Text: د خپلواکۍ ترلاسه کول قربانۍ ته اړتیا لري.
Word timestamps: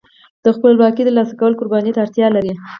د 0.43 0.45
خپلواکۍ 0.55 1.01
ترلاسه 1.07 1.33
کول 1.39 1.53
قربانۍ 1.59 1.91
ته 1.93 1.99
اړتیا 2.05 2.27
لري. 2.35 2.53